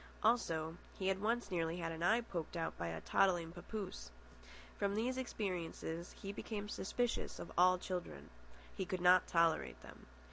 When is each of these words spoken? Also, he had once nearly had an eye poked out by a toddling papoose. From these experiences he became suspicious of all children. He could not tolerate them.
Also, 0.23 0.77
he 0.97 1.09
had 1.09 1.21
once 1.21 1.51
nearly 1.51 1.77
had 1.77 1.91
an 1.91 2.01
eye 2.01 2.21
poked 2.21 2.57
out 2.57 2.75
by 2.75 2.87
a 2.87 3.01
toddling 3.01 3.51
papoose. 3.51 4.09
From 4.79 4.95
these 4.95 5.15
experiences 5.15 6.15
he 6.19 6.31
became 6.33 6.67
suspicious 6.69 7.37
of 7.37 7.51
all 7.55 7.77
children. 7.77 8.31
He 8.75 8.83
could 8.83 9.01
not 9.01 9.27
tolerate 9.27 9.79
them. 9.83 10.07